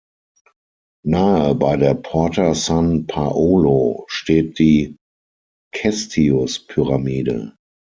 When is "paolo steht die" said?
3.05-4.97